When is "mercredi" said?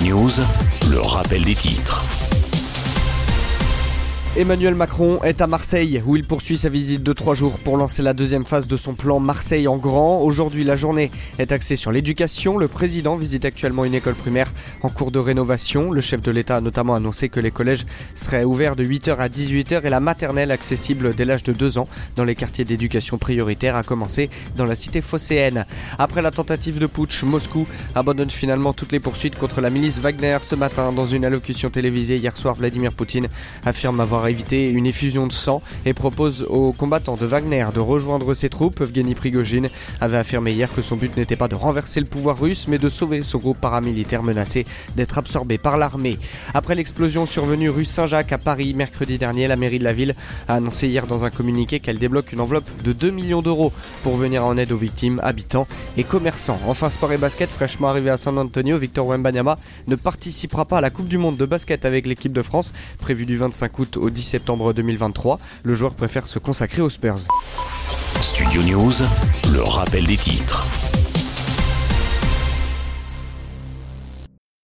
48.74-49.18